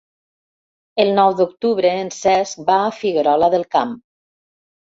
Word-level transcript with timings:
El 1.03 1.11
nou 1.19 1.35
d'octubre 1.41 1.91
en 2.05 2.11
Cesc 2.17 2.65
va 2.71 2.79
a 2.87 2.91
Figuerola 3.03 3.51
del 3.57 3.67
Camp. 3.77 3.93